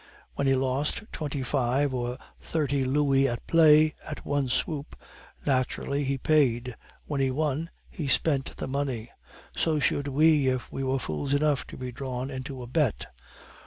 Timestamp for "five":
1.43-1.93